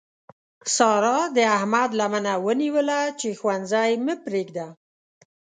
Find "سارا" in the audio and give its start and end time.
0.75-1.19